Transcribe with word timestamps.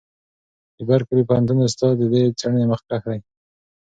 د 0.77 0.79
برکلي 0.89 1.23
پوهنتون 1.27 1.59
استاد 1.67 1.93
د 1.99 2.03
دې 2.13 2.21
څېړنې 2.39 2.65
مخکښ 2.71 3.03
دی. 3.11 3.19